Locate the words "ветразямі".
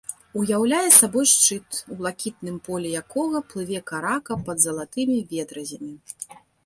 5.35-5.93